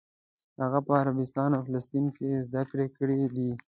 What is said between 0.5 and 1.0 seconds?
هغه په